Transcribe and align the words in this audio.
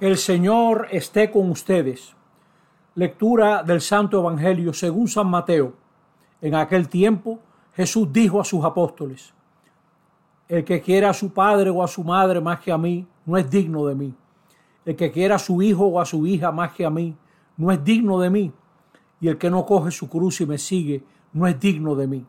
El 0.00 0.16
Señor 0.16 0.86
esté 0.92 1.28
con 1.28 1.50
ustedes. 1.50 2.14
Lectura 2.94 3.64
del 3.64 3.80
Santo 3.80 4.20
Evangelio 4.20 4.72
según 4.72 5.08
San 5.08 5.28
Mateo. 5.28 5.74
En 6.40 6.54
aquel 6.54 6.88
tiempo 6.88 7.40
Jesús 7.74 8.12
dijo 8.12 8.40
a 8.40 8.44
sus 8.44 8.64
apóstoles, 8.64 9.34
El 10.46 10.64
que 10.64 10.80
quiera 10.80 11.10
a 11.10 11.14
su 11.14 11.32
padre 11.32 11.70
o 11.70 11.82
a 11.82 11.88
su 11.88 12.04
madre 12.04 12.40
más 12.40 12.60
que 12.60 12.70
a 12.70 12.78
mí, 12.78 13.08
no 13.26 13.36
es 13.36 13.50
digno 13.50 13.86
de 13.86 13.96
mí. 13.96 14.14
El 14.84 14.94
que 14.94 15.10
quiera 15.10 15.34
a 15.34 15.40
su 15.40 15.60
hijo 15.62 15.86
o 15.86 16.00
a 16.00 16.06
su 16.06 16.24
hija 16.28 16.52
más 16.52 16.74
que 16.74 16.86
a 16.86 16.90
mí, 16.90 17.16
no 17.56 17.72
es 17.72 17.82
digno 17.82 18.20
de 18.20 18.30
mí. 18.30 18.52
Y 19.20 19.26
el 19.26 19.36
que 19.36 19.50
no 19.50 19.66
coge 19.66 19.90
su 19.90 20.08
cruz 20.08 20.40
y 20.40 20.46
me 20.46 20.58
sigue, 20.58 21.02
no 21.32 21.48
es 21.48 21.58
digno 21.58 21.96
de 21.96 22.06
mí. 22.06 22.24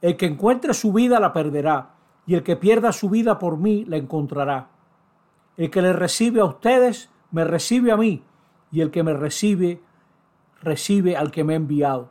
El 0.00 0.16
que 0.16 0.26
encuentre 0.26 0.72
su 0.74 0.92
vida 0.92 1.18
la 1.18 1.32
perderá, 1.32 1.96
y 2.24 2.36
el 2.36 2.44
que 2.44 2.54
pierda 2.54 2.92
su 2.92 3.10
vida 3.10 3.36
por 3.36 3.56
mí 3.56 3.84
la 3.84 3.96
encontrará. 3.96 4.77
El 5.58 5.70
que 5.70 5.82
le 5.82 5.92
recibe 5.92 6.40
a 6.40 6.44
ustedes, 6.44 7.10
me 7.32 7.44
recibe 7.44 7.90
a 7.90 7.96
mí, 7.96 8.22
y 8.70 8.80
el 8.80 8.92
que 8.92 9.02
me 9.02 9.12
recibe, 9.12 9.82
recibe 10.62 11.16
al 11.16 11.32
que 11.32 11.42
me 11.42 11.54
ha 11.54 11.56
enviado. 11.56 12.10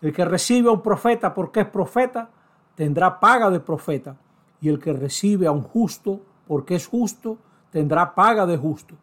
El 0.00 0.12
que 0.12 0.24
recibe 0.24 0.68
a 0.68 0.72
un 0.72 0.82
profeta 0.82 1.32
porque 1.32 1.60
es 1.60 1.68
profeta, 1.68 2.30
tendrá 2.74 3.20
paga 3.20 3.50
de 3.50 3.60
profeta, 3.60 4.16
y 4.60 4.68
el 4.68 4.80
que 4.80 4.92
recibe 4.92 5.46
a 5.46 5.52
un 5.52 5.62
justo 5.62 6.20
porque 6.48 6.74
es 6.74 6.88
justo, 6.88 7.38
tendrá 7.70 8.16
paga 8.16 8.46
de 8.46 8.58
justo. 8.58 8.96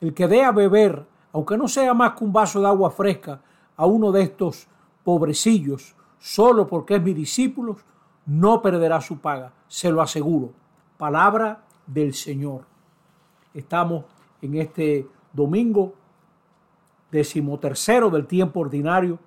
El 0.00 0.12
que 0.14 0.26
dé 0.26 0.42
a 0.42 0.50
beber, 0.50 1.06
aunque 1.32 1.56
no 1.56 1.68
sea 1.68 1.94
más 1.94 2.14
que 2.14 2.24
un 2.24 2.32
vaso 2.32 2.60
de 2.60 2.66
agua 2.66 2.90
fresca, 2.90 3.40
a 3.76 3.86
uno 3.86 4.10
de 4.10 4.22
estos 4.22 4.66
pobrecillos, 5.04 5.94
solo 6.18 6.66
porque 6.66 6.96
es 6.96 7.02
mi 7.02 7.14
discípulo, 7.14 7.76
no 8.26 8.60
perderá 8.60 9.00
su 9.00 9.20
paga, 9.20 9.52
se 9.68 9.92
lo 9.92 10.02
aseguro. 10.02 10.50
Palabra 10.98 11.62
del 11.86 12.14
Señor. 12.14 12.71
Estamos 13.54 14.04
en 14.40 14.56
este 14.56 15.06
domingo 15.32 15.94
decimotercero 17.10 18.08
del 18.08 18.26
tiempo 18.26 18.60
ordinario 18.60 19.18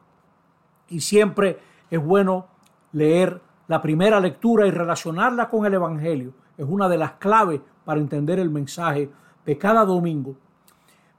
y 0.90 1.00
siempre 1.00 1.59
es 1.90 2.04
bueno 2.04 2.48
leer 2.92 3.40
la 3.67 3.82
primera 3.82 4.20
lectura 4.20 4.66
y 4.66 4.72
relacionarla 4.72 5.50
con 5.50 5.66
el 5.66 5.76
Evangelio. 5.76 6.34
Es 6.58 6.66
una 6.67 6.90
de 6.90 6.98
las 6.98 7.14
claves 7.14 7.62
para 7.84 8.00
entender 8.00 8.40
el 8.40 8.50
mensaje 8.50 9.09
de 9.45 9.58
cada 9.58 9.86
domingo. 9.86 10.36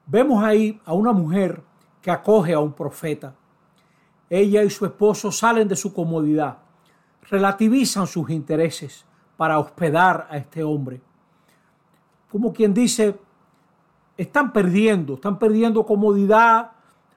Vemos 0.07 0.43
ahí 0.43 0.81
a 0.85 0.93
una 0.93 1.13
mujer 1.13 1.63
que 2.03 2.11
acoge 2.11 2.55
a 2.55 2.61
un 2.61 2.73
profeta. 2.73 3.35
Ella 4.29 4.65
y 4.65 4.70
su 4.70 4.85
esposo 4.85 5.31
salen 5.31 5.69
de 5.69 5.77
su 5.77 5.95
comodidad, 5.95 6.59
relativizan 7.31 8.09
sus 8.09 8.31
intereses 8.31 9.05
para 9.37 9.59
hospedar 9.61 10.27
a 10.29 10.37
este 10.37 10.65
hombre 10.65 11.01
como 12.31 12.53
quien 12.53 12.75
dice, 12.75 13.17
están 14.17 14.53
perdiendo, 14.53 15.15
están 15.15 15.39
perdiendo 15.39 15.85
comodidad, 15.85 16.73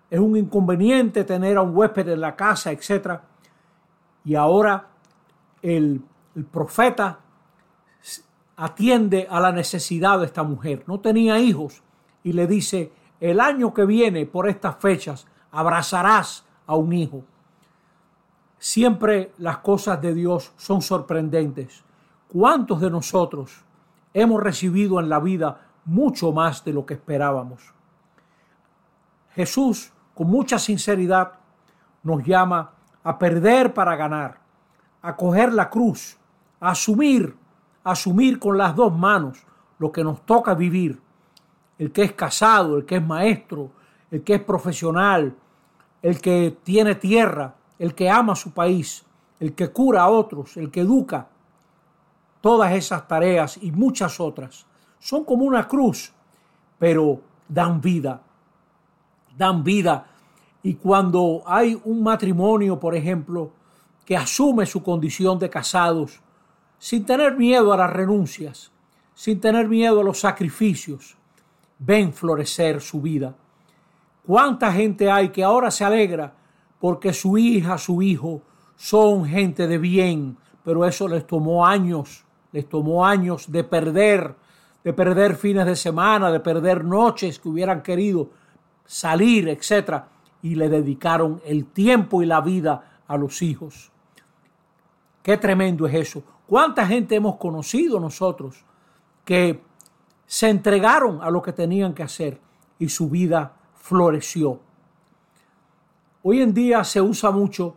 es 0.09 0.19
un 0.19 0.35
inconveniente 0.35 1.23
tener 1.23 1.57
a 1.57 1.61
un 1.61 1.75
huésped 1.75 2.07
en 2.09 2.21
la 2.21 2.35
casa, 2.35 2.71
etc. 2.71 3.19
Y 4.25 4.35
ahora 4.35 4.87
el, 5.61 6.01
el 6.35 6.45
profeta 6.45 7.19
atiende 8.55 9.27
a 9.29 9.39
la 9.39 9.51
necesidad 9.51 10.19
de 10.19 10.25
esta 10.25 10.43
mujer. 10.43 10.83
No 10.87 10.99
tenía 10.99 11.39
hijos 11.39 11.81
y 12.23 12.33
le 12.33 12.47
dice, 12.47 12.91
el 13.19 13.39
año 13.39 13.73
que 13.73 13.85
viene, 13.85 14.25
por 14.25 14.49
estas 14.49 14.77
fechas, 14.77 15.25
abrazarás 15.51 16.45
a 16.65 16.75
un 16.75 16.93
hijo. 16.93 17.23
Siempre 18.57 19.31
las 19.37 19.59
cosas 19.59 20.01
de 20.01 20.13
Dios 20.13 20.51
son 20.57 20.81
sorprendentes. 20.81 21.83
¿Cuántos 22.27 22.81
de 22.81 22.89
nosotros 22.89 23.63
hemos 24.13 24.41
recibido 24.41 24.99
en 24.99 25.09
la 25.09 25.19
vida 25.19 25.61
mucho 25.85 26.31
más 26.31 26.63
de 26.63 26.73
lo 26.73 26.85
que 26.85 26.95
esperábamos. 26.95 27.73
Jesús, 29.31 29.91
con 30.13 30.27
mucha 30.27 30.59
sinceridad, 30.59 31.33
nos 32.03 32.23
llama 32.23 32.71
a 33.03 33.17
perder 33.17 33.73
para 33.73 33.95
ganar, 33.95 34.39
a 35.01 35.15
coger 35.15 35.53
la 35.53 35.69
cruz, 35.69 36.17
a 36.59 36.71
asumir, 36.71 37.35
a 37.83 37.91
asumir 37.91 38.39
con 38.39 38.57
las 38.57 38.75
dos 38.75 38.95
manos 38.95 39.45
lo 39.77 39.91
que 39.91 40.03
nos 40.03 40.25
toca 40.25 40.53
vivir. 40.53 41.01
El 41.77 41.91
que 41.91 42.03
es 42.03 42.13
casado, 42.13 42.77
el 42.77 42.85
que 42.85 42.97
es 42.97 43.05
maestro, 43.05 43.71
el 44.11 44.23
que 44.23 44.35
es 44.35 44.43
profesional, 44.43 45.35
el 46.01 46.19
que 46.19 46.57
tiene 46.63 46.95
tierra, 46.95 47.55
el 47.77 47.95
que 47.95 48.09
ama 48.09 48.35
su 48.35 48.51
país, 48.51 49.05
el 49.39 49.55
que 49.55 49.71
cura 49.71 50.03
a 50.03 50.09
otros, 50.09 50.57
el 50.57 50.69
que 50.69 50.81
educa, 50.81 51.29
Todas 52.41 52.73
esas 52.73 53.07
tareas 53.07 53.57
y 53.61 53.71
muchas 53.71 54.19
otras 54.19 54.65
son 54.99 55.23
como 55.23 55.45
una 55.45 55.67
cruz, 55.67 56.13
pero 56.77 57.21
dan 57.47 57.81
vida, 57.81 58.21
dan 59.37 59.63
vida. 59.63 60.07
Y 60.63 60.75
cuando 60.75 61.43
hay 61.45 61.79
un 61.83 62.03
matrimonio, 62.03 62.79
por 62.79 62.95
ejemplo, 62.95 63.51
que 64.05 64.17
asume 64.17 64.65
su 64.65 64.81
condición 64.81 65.37
de 65.39 65.49
casados, 65.49 66.21
sin 66.77 67.05
tener 67.05 67.35
miedo 67.35 67.71
a 67.73 67.77
las 67.77 67.91
renuncias, 67.91 68.71
sin 69.13 69.39
tener 69.39 69.67
miedo 69.67 69.99
a 69.99 70.03
los 70.03 70.19
sacrificios, 70.19 71.17
ven 71.77 72.13
florecer 72.13 72.81
su 72.81 73.01
vida. 73.01 73.35
¿Cuánta 74.25 74.71
gente 74.71 75.09
hay 75.09 75.29
que 75.29 75.43
ahora 75.43 75.71
se 75.71 75.83
alegra 75.83 76.33
porque 76.79 77.13
su 77.13 77.37
hija, 77.37 77.77
su 77.77 78.01
hijo 78.01 78.41
son 78.75 79.25
gente 79.25 79.67
de 79.67 79.77
bien, 79.77 80.37
pero 80.63 80.85
eso 80.85 81.07
les 81.07 81.27
tomó 81.27 81.65
años, 81.65 82.25
les 82.51 82.67
tomó 82.67 83.05
años 83.05 83.51
de 83.51 83.63
perder, 83.63 84.35
de 84.83 84.93
perder 84.93 85.35
fines 85.35 85.65
de 85.65 85.75
semana, 85.75 86.31
de 86.31 86.39
perder 86.39 86.83
noches 86.83 87.39
que 87.39 87.49
hubieran 87.49 87.81
querido 87.81 88.29
salir, 88.85 89.49
etc. 89.49 90.03
Y 90.41 90.55
le 90.55 90.69
dedicaron 90.69 91.41
el 91.45 91.65
tiempo 91.65 92.21
y 92.21 92.25
la 92.25 92.41
vida 92.41 93.01
a 93.07 93.17
los 93.17 93.41
hijos. 93.41 93.91
Qué 95.21 95.37
tremendo 95.37 95.85
es 95.87 95.95
eso. 95.95 96.23
¿Cuánta 96.47 96.85
gente 96.85 97.15
hemos 97.15 97.35
conocido 97.35 97.99
nosotros 97.99 98.65
que 99.23 99.61
se 100.25 100.49
entregaron 100.49 101.21
a 101.21 101.29
lo 101.29 101.41
que 101.41 101.53
tenían 101.53 101.93
que 101.93 102.03
hacer 102.03 102.39
y 102.79 102.89
su 102.89 103.09
vida 103.09 103.53
floreció? 103.75 104.59
Hoy 106.23 106.41
en 106.41 106.53
día 106.53 106.83
se 106.83 107.01
usa 107.01 107.31
mucho 107.31 107.75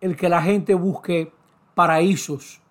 el 0.00 0.16
que 0.16 0.28
la 0.28 0.42
gente 0.42 0.74
busque 0.74 1.32
paraísos 1.74 2.61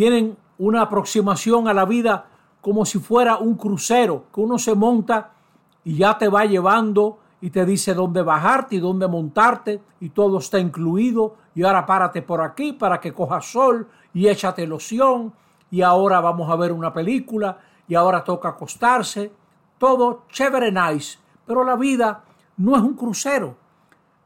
tienen 0.00 0.38
una 0.56 0.80
aproximación 0.80 1.68
a 1.68 1.74
la 1.74 1.84
vida 1.84 2.24
como 2.62 2.86
si 2.86 2.98
fuera 2.98 3.36
un 3.36 3.54
crucero, 3.54 4.24
que 4.32 4.40
uno 4.40 4.58
se 4.58 4.74
monta 4.74 5.32
y 5.84 5.96
ya 5.96 6.16
te 6.16 6.26
va 6.26 6.46
llevando 6.46 7.18
y 7.42 7.50
te 7.50 7.66
dice 7.66 7.92
dónde 7.92 8.22
bajarte 8.22 8.76
y 8.76 8.78
dónde 8.78 9.06
montarte 9.06 9.82
y 10.00 10.08
todo 10.08 10.38
está 10.38 10.58
incluido 10.58 11.34
y 11.54 11.64
ahora 11.64 11.84
párate 11.84 12.22
por 12.22 12.40
aquí 12.40 12.72
para 12.72 12.98
que 12.98 13.12
cojas 13.12 13.44
sol 13.44 13.88
y 14.14 14.26
échate 14.26 14.66
loción 14.66 15.34
y 15.70 15.82
ahora 15.82 16.22
vamos 16.22 16.50
a 16.50 16.56
ver 16.56 16.72
una 16.72 16.94
película 16.94 17.58
y 17.86 17.94
ahora 17.94 18.24
toca 18.24 18.48
acostarse. 18.48 19.30
Todo 19.76 20.22
chévere, 20.30 20.72
nice, 20.72 21.18
pero 21.46 21.62
la 21.62 21.76
vida 21.76 22.24
no 22.56 22.74
es 22.74 22.80
un 22.80 22.94
crucero. 22.94 23.54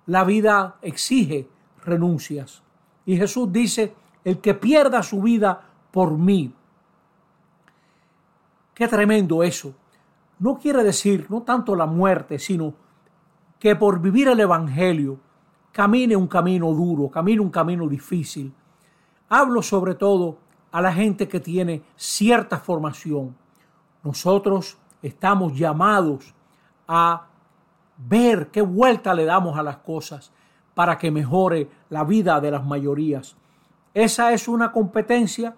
La 0.07 0.23
vida 0.23 0.77
exige 0.83 1.49
renuncias. 1.85 2.63
Y 3.07 3.17
Jesús 3.17 3.53
dice, 3.53 3.93
el 4.25 4.41
que 4.41 4.55
pierda 4.55 5.03
su 5.03 5.23
vida 5.23 5.61
por 5.91 6.17
mí. 6.17 6.53
Qué 8.75 8.89
tremendo 8.89 9.43
eso. 9.43 9.75
No 10.39 10.59
quiere 10.59 10.83
decir 10.83 11.27
no 11.29 11.43
tanto 11.43 11.77
la 11.77 11.87
muerte, 11.87 12.39
sino 12.39 12.75
que 13.59 13.77
por 13.77 14.01
vivir 14.01 14.29
el 14.29 14.41
Evangelio 14.41 15.19
camine 15.71 16.17
un 16.17 16.27
camino 16.27 16.73
duro, 16.73 17.09
camine 17.09 17.41
un 17.41 17.51
camino 17.51 17.87
difícil. 17.87 18.53
Hablo 19.29 19.63
sobre 19.63 19.95
todo 19.95 20.39
a 20.73 20.81
la 20.83 20.93
gente 20.93 21.29
que 21.29 21.41
tiene 21.41 21.83
cierta 21.97 22.59
formación. 22.59 23.37
Nosotros 24.03 24.77
estamos 25.03 25.57
llamados 25.57 26.35
a 26.89 27.27
ver 27.97 28.49
qué 28.51 28.61
vuelta 28.61 29.15
le 29.15 29.25
damos 29.25 29.57
a 29.57 29.63
las 29.63 29.79
cosas 29.79 30.33
para 30.75 30.99
que 30.99 31.11
mejore 31.11 31.71
la 31.91 32.05
vida 32.05 32.41
de 32.41 32.51
las 32.51 32.65
mayorías. 32.65 33.37
Esa 33.95 34.33
es 34.33 34.49
una 34.49 34.73
competencia 34.73 35.55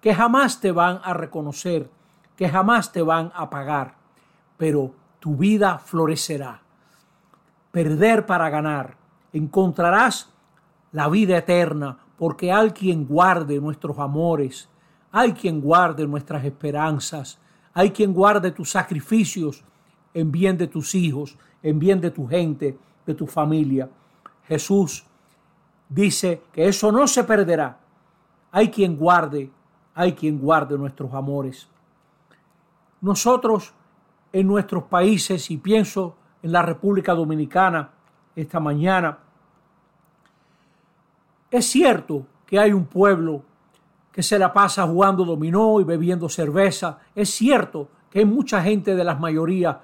que 0.00 0.14
jamás 0.14 0.58
te 0.60 0.72
van 0.72 1.00
a 1.04 1.12
reconocer, 1.12 1.90
que 2.34 2.48
jamás 2.48 2.92
te 2.92 3.02
van 3.02 3.30
a 3.34 3.50
pagar, 3.50 3.94
pero 4.56 4.92
tu 5.20 5.36
vida 5.36 5.78
florecerá. 5.78 6.62
Perder 7.70 8.24
para 8.24 8.48
ganar. 8.48 8.96
Encontrarás 9.32 10.32
la 10.92 11.08
vida 11.08 11.36
eterna, 11.36 11.98
porque 12.16 12.52
hay 12.52 12.70
quien 12.70 13.06
guarde 13.06 13.60
nuestros 13.60 13.98
amores, 13.98 14.68
hay 15.12 15.32
quien 15.32 15.60
guarde 15.60 16.06
nuestras 16.06 16.44
esperanzas, 16.44 17.38
hay 17.74 17.90
quien 17.90 18.12
guarde 18.12 18.50
tus 18.52 18.70
sacrificios 18.70 19.64
en 20.14 20.30
bien 20.30 20.56
de 20.56 20.68
tus 20.68 20.94
hijos, 20.94 21.36
en 21.62 21.78
bien 21.78 22.00
de 22.00 22.10
tu 22.10 22.26
gente, 22.26 22.78
de 23.04 23.14
tu 23.14 23.26
familia. 23.26 23.90
Jesús 24.46 25.04
dice 25.94 26.42
que 26.52 26.66
eso 26.68 26.90
no 26.90 27.06
se 27.06 27.24
perderá. 27.24 27.78
Hay 28.50 28.70
quien 28.70 28.96
guarde, 28.96 29.50
hay 29.94 30.12
quien 30.12 30.38
guarde 30.38 30.76
nuestros 30.76 31.12
amores. 31.14 31.68
Nosotros 33.00 33.72
en 34.32 34.46
nuestros 34.46 34.84
países 34.84 35.50
y 35.50 35.58
pienso 35.58 36.16
en 36.42 36.52
la 36.52 36.62
República 36.62 37.14
Dominicana 37.14 37.90
esta 38.34 38.58
mañana, 38.58 39.18
es 41.50 41.66
cierto 41.66 42.26
que 42.44 42.58
hay 42.58 42.72
un 42.72 42.86
pueblo 42.86 43.42
que 44.10 44.22
se 44.22 44.38
la 44.38 44.52
pasa 44.52 44.86
jugando 44.86 45.24
dominó 45.24 45.80
y 45.80 45.84
bebiendo 45.84 46.28
cerveza. 46.28 46.98
Es 47.14 47.30
cierto 47.30 47.88
que 48.10 48.20
hay 48.20 48.24
mucha 48.24 48.60
gente 48.62 48.94
de 48.94 49.04
las 49.04 49.20
mayorías 49.20 49.76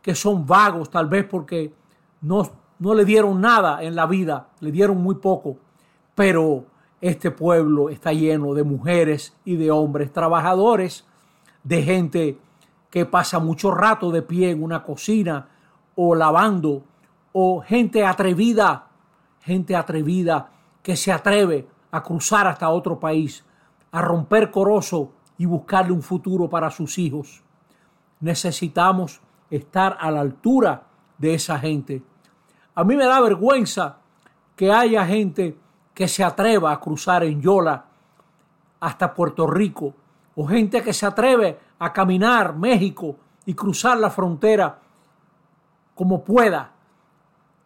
que 0.00 0.14
son 0.14 0.46
vagos, 0.46 0.90
tal 0.90 1.06
vez 1.08 1.24
porque 1.24 1.74
no, 2.20 2.48
no 2.80 2.94
le 2.94 3.04
dieron 3.04 3.40
nada 3.40 3.82
en 3.82 3.94
la 3.94 4.06
vida, 4.06 4.48
le 4.60 4.72
dieron 4.72 5.00
muy 5.02 5.16
poco. 5.16 5.58
Pero 6.14 6.64
este 7.00 7.30
pueblo 7.30 7.90
está 7.90 8.12
lleno 8.12 8.54
de 8.54 8.64
mujeres 8.64 9.36
y 9.44 9.56
de 9.56 9.70
hombres 9.70 10.12
trabajadores, 10.12 11.06
de 11.62 11.82
gente 11.82 12.38
que 12.90 13.06
pasa 13.06 13.38
mucho 13.38 13.70
rato 13.70 14.10
de 14.10 14.22
pie 14.22 14.50
en 14.50 14.62
una 14.62 14.82
cocina 14.82 15.48
o 15.94 16.14
lavando, 16.14 16.82
o 17.32 17.60
gente 17.60 18.04
atrevida, 18.04 18.88
gente 19.42 19.76
atrevida 19.76 20.50
que 20.82 20.96
se 20.96 21.12
atreve 21.12 21.68
a 21.90 22.02
cruzar 22.02 22.46
hasta 22.46 22.70
otro 22.70 22.98
país, 22.98 23.44
a 23.92 24.00
romper 24.00 24.50
corozo 24.50 25.12
y 25.36 25.44
buscarle 25.44 25.92
un 25.92 26.02
futuro 26.02 26.48
para 26.48 26.70
sus 26.70 26.98
hijos. 26.98 27.42
Necesitamos 28.20 29.20
estar 29.50 29.98
a 30.00 30.10
la 30.10 30.20
altura 30.20 30.86
de 31.18 31.34
esa 31.34 31.58
gente. 31.58 32.02
A 32.74 32.84
mí 32.84 32.96
me 32.96 33.04
da 33.04 33.20
vergüenza 33.20 33.98
que 34.56 34.72
haya 34.72 35.04
gente 35.06 35.56
que 35.94 36.08
se 36.08 36.22
atreva 36.22 36.72
a 36.72 36.80
cruzar 36.80 37.24
en 37.24 37.40
Yola 37.40 37.84
hasta 38.80 39.12
Puerto 39.12 39.46
Rico, 39.46 39.94
o 40.36 40.46
gente 40.46 40.82
que 40.82 40.92
se 40.92 41.04
atreve 41.04 41.58
a 41.78 41.92
caminar 41.92 42.56
México 42.56 43.16
y 43.44 43.54
cruzar 43.54 43.98
la 43.98 44.10
frontera 44.10 44.78
como 45.94 46.24
pueda. 46.24 46.70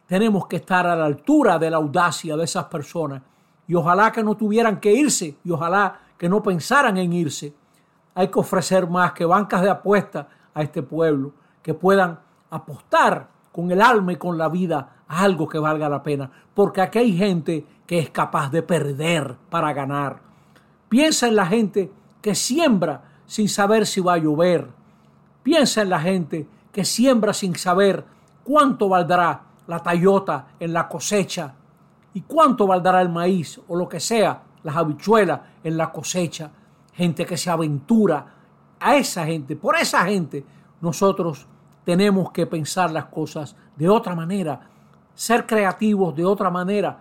Tenemos 0.06 0.46
que 0.46 0.56
estar 0.56 0.86
a 0.86 0.96
la 0.96 1.04
altura 1.04 1.58
de 1.58 1.70
la 1.70 1.76
audacia 1.76 2.36
de 2.36 2.44
esas 2.44 2.64
personas 2.64 3.22
y 3.66 3.74
ojalá 3.74 4.10
que 4.10 4.22
no 4.22 4.36
tuvieran 4.36 4.80
que 4.80 4.92
irse 4.92 5.36
y 5.44 5.50
ojalá 5.50 6.00
que 6.18 6.28
no 6.28 6.42
pensaran 6.42 6.96
en 6.96 7.12
irse. 7.12 7.54
Hay 8.14 8.28
que 8.28 8.38
ofrecer 8.38 8.88
más 8.88 9.12
que 9.12 9.24
bancas 9.24 9.62
de 9.62 9.70
apuesta 9.70 10.28
a 10.52 10.62
este 10.62 10.82
pueblo, 10.82 11.32
que 11.62 11.74
puedan 11.74 12.18
apostar 12.50 13.28
con 13.54 13.70
el 13.70 13.80
alma 13.80 14.12
y 14.12 14.16
con 14.16 14.36
la 14.36 14.48
vida 14.48 14.96
algo 15.06 15.48
que 15.48 15.60
valga 15.60 15.88
la 15.88 16.02
pena, 16.02 16.28
porque 16.54 16.80
aquí 16.80 16.98
hay 16.98 17.16
gente 17.16 17.64
que 17.86 18.00
es 18.00 18.10
capaz 18.10 18.50
de 18.50 18.64
perder 18.64 19.36
para 19.48 19.72
ganar. 19.72 20.18
Piensa 20.88 21.28
en 21.28 21.36
la 21.36 21.46
gente 21.46 21.92
que 22.20 22.34
siembra 22.34 23.04
sin 23.26 23.48
saber 23.48 23.86
si 23.86 24.00
va 24.00 24.14
a 24.14 24.18
llover. 24.18 24.66
Piensa 25.44 25.82
en 25.82 25.90
la 25.90 26.00
gente 26.00 26.48
que 26.72 26.84
siembra 26.84 27.32
sin 27.32 27.54
saber 27.54 28.04
cuánto 28.42 28.88
valdrá 28.88 29.42
la 29.68 29.78
tayota 29.78 30.48
en 30.58 30.72
la 30.72 30.88
cosecha 30.88 31.54
y 32.12 32.22
cuánto 32.22 32.66
valdrá 32.66 33.00
el 33.02 33.08
maíz 33.08 33.60
o 33.68 33.76
lo 33.76 33.88
que 33.88 34.00
sea, 34.00 34.42
las 34.64 34.74
habichuelas 34.74 35.40
en 35.62 35.76
la 35.76 35.92
cosecha. 35.92 36.50
Gente 36.92 37.24
que 37.24 37.36
se 37.36 37.50
aventura 37.50 38.26
a 38.80 38.96
esa 38.96 39.24
gente, 39.24 39.54
por 39.54 39.76
esa 39.76 40.04
gente, 40.06 40.44
nosotros 40.80 41.46
tenemos 41.84 42.32
que 42.32 42.46
pensar 42.46 42.90
las 42.90 43.06
cosas 43.06 43.56
de 43.76 43.88
otra 43.88 44.14
manera, 44.14 44.60
ser 45.14 45.46
creativos 45.46 46.14
de 46.16 46.24
otra 46.24 46.50
manera. 46.50 46.98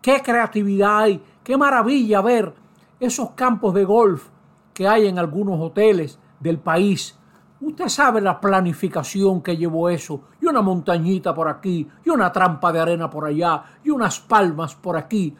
Qué 0.00 0.22
creatividad 0.22 0.98
hay, 0.98 1.22
qué 1.44 1.56
maravilla 1.56 2.20
ver 2.20 2.54
esos 3.00 3.30
campos 3.30 3.74
de 3.74 3.84
golf 3.84 4.28
que 4.72 4.88
hay 4.88 5.06
en 5.06 5.18
algunos 5.18 5.60
hoteles 5.60 6.18
del 6.40 6.58
país. 6.58 7.16
Usted 7.60 7.88
sabe 7.88 8.20
la 8.20 8.40
planificación 8.40 9.42
que 9.42 9.56
llevó 9.56 9.88
eso, 9.88 10.22
y 10.40 10.46
una 10.46 10.62
montañita 10.62 11.34
por 11.34 11.48
aquí, 11.48 11.88
y 12.04 12.10
una 12.10 12.30
trampa 12.32 12.72
de 12.72 12.78
arena 12.78 13.10
por 13.10 13.26
allá, 13.26 13.62
y 13.82 13.90
unas 13.90 14.20
palmas 14.20 14.76
por 14.76 14.96
aquí. 14.96 15.36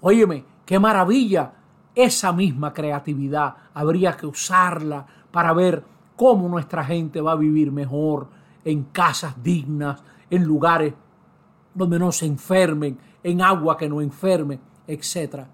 Óyeme, 0.00 0.44
qué 0.64 0.78
maravilla. 0.78 1.52
Esa 1.94 2.32
misma 2.32 2.72
creatividad 2.72 3.54
habría 3.74 4.16
que 4.16 4.26
usarla 4.26 5.06
para 5.30 5.52
ver 5.52 5.84
cómo 6.18 6.48
nuestra 6.48 6.84
gente 6.84 7.20
va 7.20 7.32
a 7.32 7.36
vivir 7.36 7.70
mejor, 7.70 8.26
en 8.64 8.84
casas 8.92 9.40
dignas, 9.42 10.02
en 10.28 10.42
lugares 10.42 10.92
donde 11.72 11.98
no 11.98 12.10
se 12.10 12.26
enfermen, 12.26 12.98
en 13.22 13.40
agua 13.40 13.76
que 13.76 13.88
no 13.88 14.00
enferme, 14.00 14.58
etc. 14.86 15.44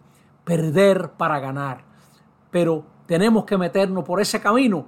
Perder 0.42 1.10
para 1.10 1.38
ganar. 1.38 1.84
Pero 2.50 2.82
tenemos 3.06 3.44
que 3.44 3.58
meternos 3.58 4.04
por 4.04 4.20
ese 4.20 4.40
camino 4.40 4.86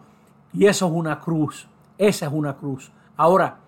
y 0.55 0.65
eso 0.65 0.87
es 0.87 0.93
una 0.93 1.21
cruz, 1.21 1.69
esa 1.99 2.27
es 2.27 2.33
una 2.33 2.57
cruz. 2.57 2.91
Ahora, 3.19 3.59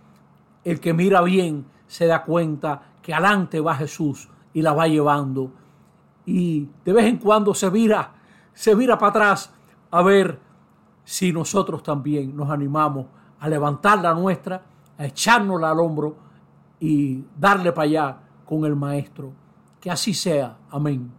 el 0.65 0.81
que 0.81 0.95
mira 0.95 1.21
bien 1.21 1.67
se 1.87 2.07
da 2.07 2.25
cuenta 2.25 2.83
que 3.03 3.13
adelante 3.13 3.61
va 3.61 3.75
Jesús 3.75 4.31
y 4.55 4.63
la 4.63 4.73
va 4.73 4.89
llevando 4.89 5.53
y 6.25 6.69
de 6.85 6.93
vez 6.93 7.07
en 7.07 7.19
cuando 7.19 7.55
se 7.55 7.71
vira, 7.71 8.13
se 8.53 8.75
vira 8.75 8.99
para 8.99 9.11
atrás 9.11 9.51
a 9.91 10.03
ver 10.03 10.39
si 11.09 11.33
nosotros 11.33 11.83
también 11.83 12.37
nos 12.37 12.51
animamos 12.51 13.07
a 13.41 13.49
levantar 13.49 14.03
la 14.03 14.13
nuestra, 14.13 14.63
a 14.99 15.07
echárnosla 15.07 15.71
al 15.71 15.81
hombro 15.81 16.17
y 16.79 17.25
darle 17.35 17.73
para 17.73 17.85
allá 17.87 18.19
con 18.45 18.67
el 18.67 18.77
Maestro. 18.77 19.33
Que 19.81 19.91
así 19.91 20.13
sea. 20.13 20.59
Amén. 20.71 21.11